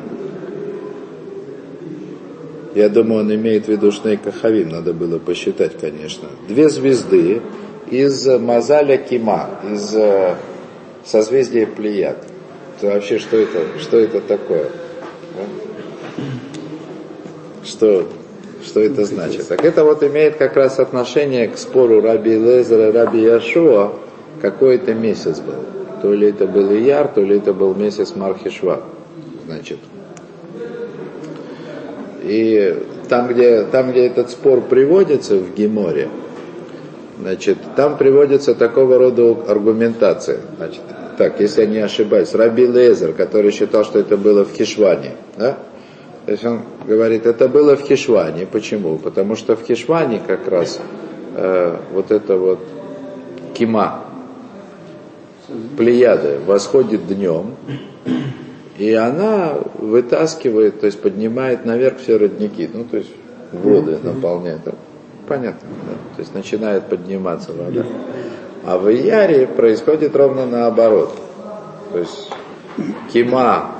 я 2.75 2.89
думаю, 2.89 3.21
он 3.21 3.33
имеет 3.33 3.65
в 3.65 3.69
виду 3.69 3.91
Шней 3.91 4.17
Кахавим, 4.17 4.69
надо 4.69 4.93
было 4.93 5.19
посчитать, 5.19 5.77
конечно. 5.79 6.29
Две 6.47 6.69
звезды 6.69 7.41
из 7.89 8.27
Мазаля 8.27 8.97
Кима, 8.97 9.49
из 9.71 9.95
э, 9.95 10.35
созвездия 11.03 11.65
Плеяд. 11.65 12.17
Вообще, 12.81 13.19
что 13.19 13.37
это, 13.37 13.79
что 13.79 13.97
это 13.97 14.21
такое? 14.21 14.69
Да? 15.35 15.68
Что, 17.69 18.07
что 18.65 18.79
это 18.79 19.05
значит? 19.05 19.47
Так 19.47 19.63
это 19.63 19.83
вот 19.83 20.01
имеет 20.01 20.37
как 20.37 20.55
раз 20.55 20.79
отношение 20.79 21.47
к 21.47 21.57
спору 21.57 22.01
Раби 22.01 22.31
Лезера 22.31 22.89
и 22.89 22.91
Раби 22.91 23.21
Яшуа, 23.21 23.93
какой 24.41 24.77
это 24.77 24.95
месяц 24.95 25.39
был. 25.39 25.53
То 26.01 26.13
ли 26.13 26.29
это 26.29 26.47
был 26.47 26.71
Ияр, 26.71 27.09
то 27.09 27.21
ли 27.21 27.37
это 27.37 27.53
был 27.53 27.75
месяц 27.75 28.15
Мархишва. 28.15 28.81
Значит. 29.45 29.77
И 32.23 32.75
там 33.07 33.27
где, 33.27 33.63
там, 33.65 33.91
где 33.91 34.07
этот 34.07 34.31
спор 34.31 34.61
приводится 34.61 35.35
в 35.35 35.53
Геморе, 35.53 36.09
значит, 37.19 37.57
там 37.75 37.97
приводится 37.97 38.55
такого 38.55 38.97
рода 38.97 39.37
аргументация. 39.47 40.39
Значит, 40.57 40.81
так, 41.17 41.39
если 41.39 41.61
я 41.61 41.67
не 41.67 41.79
ошибаюсь, 41.79 42.33
Раби 42.33 42.65
Лезер, 42.65 43.13
который 43.13 43.51
считал, 43.51 43.83
что 43.83 43.99
это 43.99 44.17
было 44.17 44.43
в 44.43 44.53
Хишване, 44.53 45.13
да? 45.37 45.57
То 46.29 46.33
есть 46.33 46.45
он 46.45 46.61
говорит, 46.85 47.25
это 47.25 47.47
было 47.47 47.75
в 47.75 47.81
Хишване. 47.81 48.45
Почему? 48.45 48.99
Потому 48.99 49.35
что 49.35 49.55
в 49.55 49.63
Хишване 49.63 50.21
как 50.27 50.47
раз 50.47 50.79
э, 51.35 51.75
вот 51.91 52.11
это 52.11 52.37
вот 52.37 52.59
кима, 53.55 54.01
плеяда, 55.75 56.37
восходит 56.45 57.07
днем, 57.07 57.55
и 58.77 58.93
она 58.93 59.55
вытаскивает, 59.79 60.81
то 60.81 60.85
есть 60.85 61.01
поднимает 61.01 61.65
наверх 61.65 61.97
все 61.97 62.17
родники, 62.17 62.69
ну 62.71 62.83
то 62.83 62.97
есть 62.97 63.09
воды 63.51 63.97
наполняет. 63.97 64.61
Понятно, 65.27 65.67
да? 65.87 65.93
То 66.15 66.19
есть 66.19 66.35
начинает 66.35 66.83
подниматься 66.83 67.53
вода. 67.53 67.87
А 68.67 68.77
в 68.77 68.87
Яре 68.87 69.47
происходит 69.47 70.15
ровно 70.15 70.45
наоборот. 70.45 71.11
То 71.91 71.97
есть 71.97 72.31
кима 73.11 73.71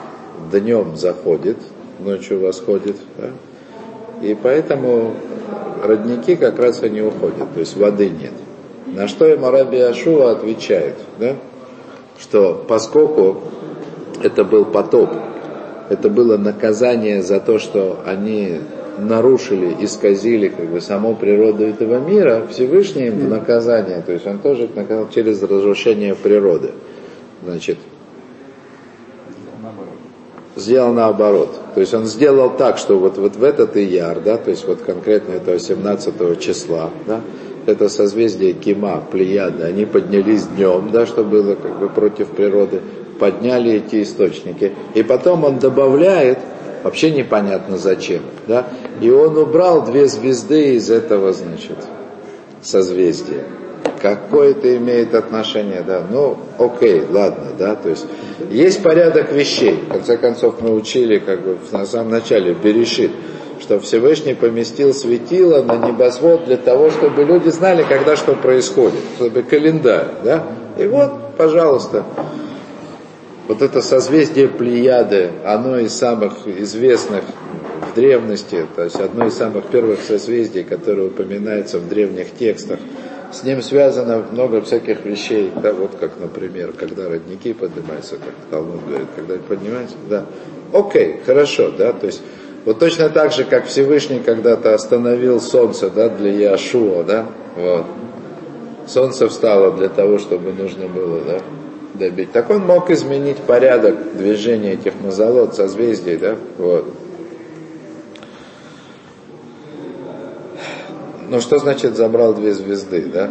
днем 0.52 0.96
заходит, 0.96 1.58
ночью 2.00 2.40
восходит. 2.40 2.98
Да? 3.18 3.30
И 4.22 4.36
поэтому 4.42 5.14
родники 5.84 6.36
как 6.36 6.60
раз 6.60 6.84
они 6.84 7.02
уходят, 7.02 7.54
то 7.54 7.60
есть 7.60 7.78
воды 7.78 8.10
нет. 8.10 8.34
На 8.88 9.08
что 9.08 9.28
им 9.28 9.46
Араби 9.46 9.78
Ашуа 9.78 10.32
отвечает, 10.32 10.96
да? 11.20 11.36
что 12.20 12.66
поскольку 12.68 13.42
это 14.22 14.44
был 14.44 14.66
потоп, 14.66 15.10
это 15.90 16.10
было 16.10 16.38
наказание 16.38 17.22
за 17.22 17.40
то, 17.40 17.60
что 17.60 18.00
они 18.06 18.60
нарушили, 18.98 19.78
исказили 19.80 20.50
как 20.50 20.68
бы 20.68 20.82
саму 20.82 21.16
природу 21.16 21.64
этого 21.64 22.00
мира, 22.00 22.46
Всевышний 22.50 23.08
им 23.08 23.20
в 23.20 23.30
наказание, 23.30 24.02
то 24.06 24.12
есть 24.12 24.28
он 24.28 24.40
тоже 24.40 24.66
их 24.66 24.76
наказал 24.76 25.10
через 25.10 25.42
разрушение 25.42 26.16
природы. 26.16 26.72
Значит, 27.44 27.78
сделал 30.56 30.94
наоборот. 30.94 31.50
То 31.74 31.82
есть 31.82 31.94
он 31.94 32.06
сделал 32.06 32.52
так, 32.52 32.78
что 32.78 32.98
вот, 32.98 33.18
вот 33.18 33.36
в 33.36 33.44
этот 33.44 33.78
ияр, 33.78 34.20
да, 34.20 34.38
то 34.38 34.50
есть 34.50 34.68
вот 34.68 34.82
конкретно 34.82 35.34
этого 35.34 35.60
17 35.60 36.40
числа, 36.40 36.90
да, 37.08 37.22
это 37.66 37.90
созвездие 37.90 38.54
Кима, 38.54 39.04
Плеяда, 39.12 39.66
они 39.66 39.86
поднялись 39.86 40.48
днем, 40.48 40.90
да, 40.92 41.06
что 41.06 41.24
было 41.24 41.56
как 41.56 41.80
бы 41.80 41.90
против 41.90 42.28
природы, 42.30 42.82
подняли 43.20 43.74
эти 43.74 44.02
источники. 44.04 44.74
И 44.96 45.04
потом 45.04 45.44
он 45.44 45.60
добавляет, 45.60 46.40
вообще 46.84 47.12
непонятно 47.12 47.78
зачем, 47.78 48.22
да, 48.48 48.68
и 49.02 49.10
он 49.10 49.38
убрал 49.38 49.86
две 49.86 50.08
звезды 50.08 50.76
из 50.76 50.90
этого, 50.90 51.34
значит, 51.34 51.78
созвездия. 52.62 53.44
Какое 54.02 54.52
это 54.52 54.78
имеет 54.78 55.14
отношение, 55.14 55.82
да, 55.82 56.04
ну, 56.10 56.38
окей, 56.58 57.04
ладно, 57.10 57.48
да, 57.58 57.76
то 57.76 57.90
есть 57.90 58.06
есть 58.50 58.82
порядок 58.82 59.32
вещей, 59.32 59.84
в 59.88 59.92
конце 59.92 60.18
концов 60.18 60.62
мы 60.62 60.74
учили, 60.74 61.20
как 61.20 61.42
бы, 61.42 61.58
на 61.72 61.86
самом 61.86 62.12
начале, 62.12 62.54
Берешит, 62.54 63.12
что 63.60 63.80
Всевышний 63.80 64.36
поместил 64.36 64.94
светило 64.94 65.62
на 65.64 65.76
небосвод 65.76 66.46
для 66.46 66.58
того, 66.58 66.92
чтобы 66.92 67.24
люди 67.24 67.50
знали, 67.50 67.84
когда 67.88 68.16
что 68.16 68.36
происходит, 68.36 69.00
чтобы 69.18 69.44
календарь, 69.44 70.08
да, 70.24 70.48
и 70.78 70.88
вот, 70.88 71.36
пожалуйста, 71.38 72.06
вот 73.50 73.62
это 73.62 73.82
созвездие 73.82 74.48
Плеяды, 74.48 75.32
оно 75.44 75.80
из 75.80 75.94
самых 75.94 76.48
известных 76.48 77.24
в 77.90 77.96
древности, 77.96 78.66
то 78.76 78.84
есть 78.84 79.00
одно 79.00 79.26
из 79.26 79.34
самых 79.34 79.66
первых 79.66 80.02
созвездий, 80.02 80.64
которое 80.64 81.08
упоминается 81.08 81.80
в 81.80 81.90
древних 81.90 82.36
текстах. 82.38 82.80
С 83.32 83.44
ним 83.44 83.62
связано 83.62 84.24
много 84.32 84.62
всяких 84.62 85.06
вещей, 85.06 85.52
да, 85.62 85.72
вот 85.72 85.92
как, 86.00 86.12
например, 86.20 86.74
когда 86.74 87.08
родники 87.08 87.54
поднимаются, 87.54 88.16
как 88.16 88.34
Талмуд 88.50 88.84
говорит, 88.88 89.08
когда 89.16 89.36
поднимаются, 89.36 89.96
да. 90.10 90.26
Окей, 90.74 91.20
хорошо, 91.26 91.72
да, 91.78 91.94
то 91.94 92.08
есть 92.08 92.22
вот 92.66 92.80
точно 92.80 93.10
так 93.10 93.32
же, 93.32 93.44
как 93.44 93.66
Всевышний 93.68 94.20
когда-то 94.20 94.74
остановил 94.74 95.40
солнце, 95.40 95.90
да, 95.90 96.10
для 96.10 96.32
Яшуа, 96.52 97.04
да, 97.04 97.26
вот. 97.56 97.86
Солнце 98.88 99.30
встало 99.30 99.78
для 99.78 99.90
того, 99.90 100.18
чтобы 100.18 100.52
нужно 100.52 100.88
было, 100.88 101.22
да, 101.22 101.40
добить. 101.94 102.32
Так 102.32 102.50
он 102.50 102.66
мог 102.66 102.90
изменить 102.90 103.38
порядок 103.38 104.18
движения 104.18 104.74
этих 104.74 104.94
мазолот, 105.04 105.56
созвездий, 105.56 106.18
да, 106.18 106.36
вот. 106.58 106.86
Ну 111.30 111.40
что 111.42 111.60
значит 111.60 111.96
забрал 111.96 112.34
две 112.34 112.54
звезды, 112.54 113.06
да? 113.14 113.30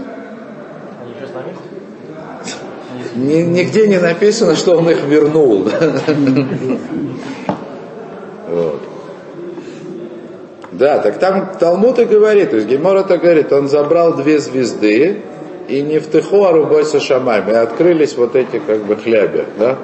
Нигде 3.16 3.88
не 3.88 3.98
написано, 3.98 4.54
что 4.54 4.76
он 4.76 4.88
их 4.88 5.02
вернул. 5.04 5.64
да. 5.64 5.90
Вот. 8.48 8.80
Да, 10.72 10.98
так 11.00 11.18
там 11.18 11.50
Талмуд 11.58 11.98
и 11.98 12.04
говорит, 12.04 12.50
то 12.50 12.56
есть 12.56 12.68
Гемор 12.68 12.98
это 12.98 13.18
говорит, 13.18 13.52
он 13.52 13.68
забрал 13.68 14.14
две 14.14 14.38
звезды, 14.38 15.22
и 15.68 15.82
не 15.82 15.98
в 15.98 16.06
Тыху, 16.06 16.44
а 16.44 16.52
рубой 16.52 16.84
со 16.84 17.00
шамами, 17.00 17.50
и 17.50 17.54
открылись 17.54 18.16
вот 18.16 18.36
эти 18.36 18.58
как 18.58 18.84
бы 18.84 18.96
хляби, 18.96 19.44
да. 19.58 19.76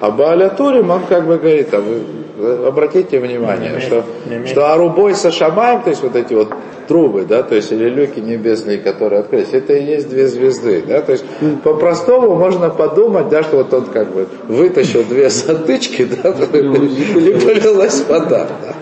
А 0.00 0.10
Бааля 0.10 0.48
Турим, 0.48 0.90
он 0.90 1.02
как 1.06 1.26
бы 1.26 1.36
говорит, 1.36 1.74
а 1.74 1.80
вы 1.80 2.66
обратите 2.66 3.20
внимание, 3.20 3.72
Не 3.72 3.80
что, 3.80 4.04
не 4.26 4.46
что 4.46 4.72
Арубой 4.72 5.14
со 5.14 5.30
Шамаем, 5.30 5.82
то 5.82 5.90
есть 5.90 6.02
вот 6.02 6.16
эти 6.16 6.32
вот 6.32 6.54
трубы, 6.88 7.26
да, 7.26 7.42
то 7.42 7.54
есть 7.54 7.70
или 7.70 7.90
люки 7.90 8.18
небесные, 8.18 8.78
которые 8.78 9.20
открылись, 9.20 9.52
это 9.52 9.74
и 9.74 9.84
есть 9.84 10.08
две 10.08 10.26
звезды, 10.26 10.82
да, 10.86 11.02
то 11.02 11.12
есть 11.12 11.24
по-простому 11.62 12.34
можно 12.34 12.70
подумать, 12.70 13.28
да, 13.28 13.42
что 13.42 13.58
вот 13.58 13.74
он 13.74 13.84
как 13.84 14.10
бы 14.12 14.26
вытащил 14.48 15.04
две 15.04 15.28
затычки, 15.28 16.04
да, 16.06 16.30
и 16.30 17.32
полилась 17.44 18.02
вода, 18.08 18.46
да. 18.48 18.74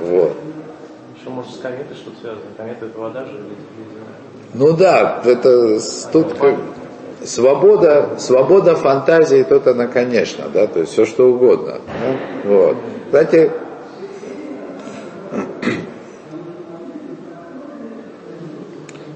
Вот. 0.00 0.32
Еще 1.18 1.30
может 1.30 1.52
с 1.52 1.58
кометой 1.58 1.96
что-то 1.96 2.20
связано. 2.20 2.42
Комета 2.56 2.86
это 2.86 2.98
вода 2.98 3.24
же 3.24 3.30
или? 3.30 3.56
Ну 4.54 4.76
да, 4.76 5.22
это 5.24 5.78
тут 6.12 6.34
как 6.34 6.54
свобода, 7.26 8.10
свобода 8.18 8.76
фантазии 8.76 9.44
тут 9.48 9.66
она, 9.66 9.86
конечно, 9.86 10.44
да, 10.52 10.66
то 10.66 10.80
есть 10.80 10.92
все 10.92 11.04
что 11.04 11.30
угодно. 11.30 11.80
да, 11.86 12.16
Вот. 12.44 12.76
Кстати, 13.06 13.50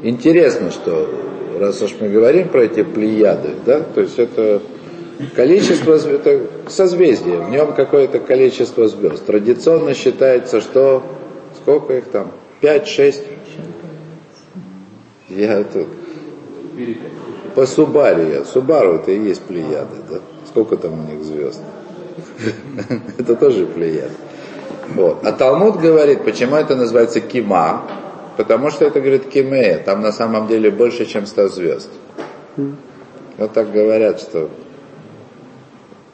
интересно, 0.02 0.70
что 0.70 1.08
раз 1.58 1.80
уж 1.82 1.94
мы 2.00 2.08
говорим 2.08 2.48
про 2.48 2.64
эти 2.64 2.82
плеяды, 2.82 3.50
да, 3.64 3.80
то 3.80 4.00
есть 4.00 4.18
это 4.18 4.62
количество, 5.34 5.94
это 5.94 6.46
созвездие, 6.68 7.38
в 7.38 7.50
нем 7.50 7.74
какое-то 7.74 8.20
количество 8.20 8.88
звезд. 8.88 9.26
Традиционно 9.26 9.94
считается, 9.94 10.60
что 10.60 11.02
сколько 11.60 11.96
их 11.96 12.06
там? 12.06 12.32
5-6? 12.62 13.24
Я 15.28 15.64
тут 15.64 15.86
по 17.54 17.66
Субару 17.66 18.22
я. 18.22 18.44
Субару 18.44 18.94
это 18.94 19.10
и 19.12 19.20
есть 19.20 19.42
плеяды, 19.42 19.96
да? 20.08 20.18
Сколько 20.48 20.76
там 20.76 21.00
у 21.00 21.10
них 21.10 21.24
звезд? 21.24 21.60
Это 23.18 23.36
тоже 23.36 23.66
плеяды. 23.66 24.14
Вот. 24.94 25.24
А 25.24 25.32
Талмуд 25.32 25.78
говорит, 25.78 26.24
почему 26.24 26.56
это 26.56 26.74
называется 26.74 27.20
кима? 27.20 27.82
Потому 28.36 28.70
что 28.70 28.84
это, 28.84 29.00
говорит, 29.00 29.28
кимея. 29.28 29.78
Там 29.78 30.00
на 30.00 30.12
самом 30.12 30.48
деле 30.48 30.70
больше, 30.70 31.06
чем 31.06 31.26
100 31.26 31.48
звезд. 31.48 31.88
Вот 33.36 33.52
так 33.52 33.72
говорят, 33.72 34.20
что, 34.20 34.50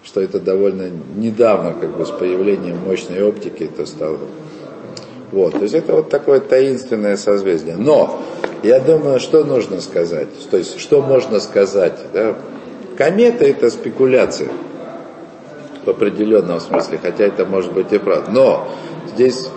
что 0.02 0.20
это 0.20 0.40
довольно 0.40 0.90
недавно, 1.16 1.72
как 1.72 1.96
бы, 1.96 2.04
с 2.04 2.10
появлением 2.10 2.78
мощной 2.84 3.22
оптики 3.22 3.64
это 3.64 3.86
стало. 3.86 4.18
Вот, 5.32 5.52
то 5.54 5.62
есть 5.62 5.74
это 5.74 5.94
вот 5.94 6.08
такое 6.08 6.40
таинственное 6.40 7.16
созвездие. 7.16 7.76
Но, 7.76 8.22
я 8.66 8.80
думаю, 8.80 9.20
что 9.20 9.44
нужно 9.44 9.80
сказать, 9.80 10.28
то 10.50 10.56
есть 10.56 10.80
что 10.80 11.00
можно 11.00 11.40
сказать, 11.40 11.98
да? 12.12 12.34
Комета 12.96 13.44
это 13.44 13.70
спекуляция 13.70 14.48
в 15.84 15.90
определенном 15.90 16.60
смысле, 16.60 16.98
хотя 17.00 17.24
это 17.24 17.44
может 17.44 17.72
быть 17.72 17.92
и 17.92 17.98
правда. 17.98 18.30
Но 18.30 18.68
здесь 19.06 19.48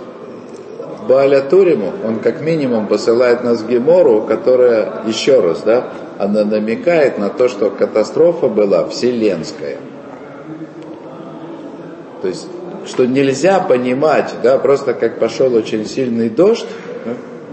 Бааля 1.08 1.41
Туриму, 1.41 1.91
он 2.06 2.19
как 2.19 2.41
минимум 2.41 2.88
посылает 2.88 3.43
нас 3.43 3.62
в 3.62 3.67
Гемору, 3.67 4.22
которая, 4.22 5.04
еще 5.08 5.39
раз, 5.39 5.62
да, 5.62 5.89
она 6.19 6.45
намекает 6.45 7.17
на 7.17 7.30
то, 7.30 7.50
что 7.50 7.72
катастрофа 7.72 8.48
была 8.48 8.86
вселенская. 8.88 9.78
То 12.22 12.28
есть, 12.28 12.48
что 12.86 13.08
нельзя 13.08 13.60
понимать, 13.60 14.36
да, 14.43 14.60
просто 14.60 14.93
как 14.93 15.17
пошел 15.17 15.56
очень 15.56 15.86
сильный 15.86 16.30
дождь, 16.30 16.67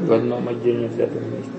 В 0.01 0.13
одном 0.13 0.49
отдельно 0.49 0.89
взятом 0.89 1.23
месте. 1.33 1.51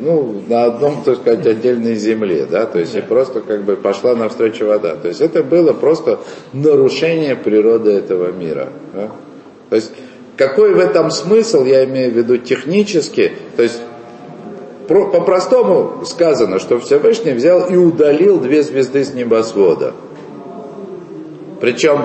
ну, 0.00 0.42
на 0.48 0.64
одном, 0.64 1.02
так 1.02 1.16
сказать, 1.16 1.46
отдельной 1.46 1.94
земле, 1.94 2.46
да, 2.50 2.66
то 2.66 2.78
есть 2.78 2.94
и 2.94 3.00
просто 3.00 3.40
как 3.40 3.62
бы 3.64 3.76
пошла 3.76 4.14
навстречу 4.14 4.66
вода. 4.66 4.96
То 4.96 5.08
есть 5.08 5.20
это 5.20 5.42
было 5.42 5.72
просто 5.72 6.20
нарушение 6.52 7.36
природы 7.36 7.90
этого 7.92 8.32
мира. 8.32 8.68
да. 8.94 9.10
То 9.68 9.76
есть 9.76 9.92
какой 10.36 10.74
в 10.74 10.78
этом 10.78 11.10
смысл, 11.10 11.64
я 11.64 11.84
имею 11.84 12.12
в 12.12 12.16
виду 12.16 12.38
технически, 12.38 13.32
то 13.56 13.62
есть 13.62 13.80
про- 14.88 15.10
по-простому 15.10 16.04
сказано, 16.04 16.58
что 16.58 16.80
Всевышний 16.80 17.32
взял 17.32 17.68
и 17.68 17.76
удалил 17.76 18.40
две 18.40 18.62
звезды 18.62 19.04
с 19.04 19.12
небосвода. 19.14 19.92
Причем 21.60 22.00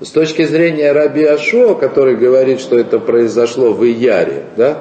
с 0.00 0.10
точки 0.10 0.44
зрения 0.44 0.92
Раби 0.92 1.24
Ашо, 1.24 1.74
который 1.74 2.16
говорит, 2.16 2.60
что 2.60 2.78
это 2.78 2.98
произошло 2.98 3.72
в 3.72 3.84
Ияре, 3.84 4.44
да, 4.56 4.78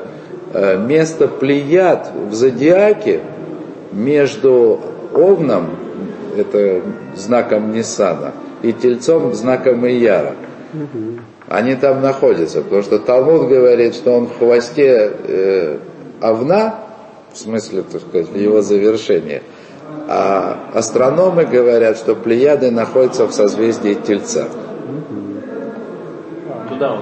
э, 0.53 0.77
место 0.77 1.27
Плеяд 1.27 2.11
в 2.29 2.33
Зодиаке 2.33 3.19
между 3.91 4.79
Овном, 5.13 5.71
это 6.37 6.81
знаком 7.15 7.71
Ниссана, 7.73 8.33
и 8.61 8.71
Тельцом, 8.71 9.33
знаком 9.33 9.85
Ияра. 9.85 10.35
Они 11.47 11.75
там 11.75 12.01
находятся, 12.01 12.61
потому 12.61 12.83
что 12.83 12.99
Талмуд 12.99 13.47
говорит, 13.47 13.95
что 13.95 14.11
он 14.11 14.27
в 14.27 14.37
хвосте 14.37 15.11
э, 15.27 15.77
Овна, 16.21 16.75
в 17.33 17.37
смысле, 17.37 17.83
так 17.91 18.01
сказать, 18.01 18.27
его 18.35 18.61
завершении, 18.61 19.41
а 20.07 20.69
астрономы 20.73 21.45
говорят, 21.45 21.97
что 21.97 22.15
Плеяды 22.15 22.71
находятся 22.71 23.25
в 23.25 23.33
созвездии 23.33 23.95
Тельца. 23.95 24.47
Туда 26.69 26.93
он. 26.93 26.99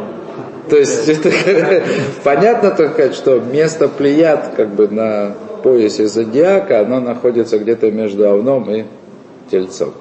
То 0.70 0.78
есть 0.78 1.08
это 1.10 1.84
понятно 2.24 2.72
только, 2.72 3.14
что 3.14 3.40
место 3.40 3.88
Плеяд 3.88 4.54
как 4.56 4.70
бы 4.70 4.88
на 4.88 5.34
поясе 5.64 6.08
зодиака, 6.08 6.82
оно 6.82 7.00
находится 7.00 7.58
где-то 7.58 7.92
между 7.92 8.30
Овном 8.30 8.70
и 8.70 8.86
Тельцом. 9.50 9.94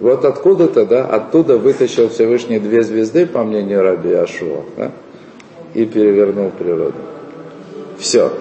Вот 0.00 0.24
откуда-то, 0.24 0.84
да, 0.84 1.04
оттуда 1.04 1.58
вытащил 1.58 2.08
Всевышний 2.08 2.58
две 2.58 2.82
звезды, 2.82 3.24
по 3.26 3.44
мнению 3.44 3.82
Раби 3.82 4.12
Ашуа, 4.12 4.62
да, 4.76 4.90
и 5.74 5.84
перевернул 5.84 6.50
природу. 6.50 6.94
Все, 7.98 8.32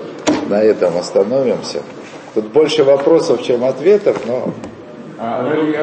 на 0.50 0.64
этом 0.64 0.98
остановимся. 0.98 1.84
Тут 2.34 2.46
больше 2.46 2.84
вопросов, 2.84 3.44
чем 3.44 3.64
ответов, 3.64 4.18
но 4.26 4.52
А 5.20 5.48
Раби 5.48 5.76